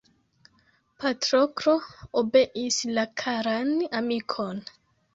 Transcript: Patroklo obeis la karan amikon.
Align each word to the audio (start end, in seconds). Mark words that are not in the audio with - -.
Patroklo 1.03 1.77
obeis 2.23 2.83
la 2.99 3.07
karan 3.25 3.73
amikon. 4.03 4.69